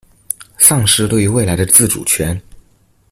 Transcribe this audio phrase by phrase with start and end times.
[0.57, 2.41] 喪失對於未來的自主權